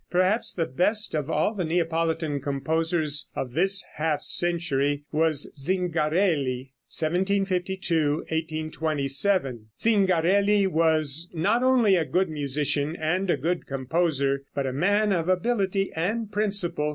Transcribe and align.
Perhaps 0.09 0.55
the 0.55 0.65
best 0.65 1.13
of 1.13 1.29
all 1.29 1.53
the 1.53 1.63
Neapolitan 1.63 2.41
composers 2.41 3.29
of 3.35 3.51
this 3.53 3.85
half 3.97 4.19
century 4.21 5.03
was 5.11 5.45
Zingarelli 5.55 6.71
(1752 6.89 8.15
1827). 8.31 9.67
Zingarelli 9.77 10.65
was 10.65 11.29
not 11.35 11.61
only 11.61 11.97
a 11.97 12.05
good 12.05 12.31
musician 12.31 12.95
and 12.95 13.29
a 13.29 13.37
good 13.37 13.67
composer, 13.67 14.41
but 14.55 14.65
a 14.65 14.73
man 14.73 15.13
of 15.13 15.29
ability 15.29 15.91
and 15.95 16.31
principle. 16.31 16.89